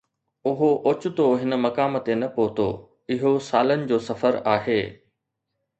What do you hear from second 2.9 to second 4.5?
اهو سالن جو سفر